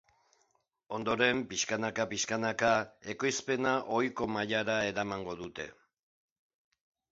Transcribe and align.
Ondoren, 0.95 1.43
pixkanaka-pixkanaka 1.51 2.71
ekoizpena 3.15 3.75
ohiko 3.99 4.31
mailara 4.39 4.81
eramango 4.95 5.39
dute. 5.45 5.71